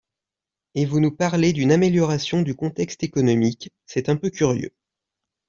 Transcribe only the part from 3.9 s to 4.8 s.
un peu curieux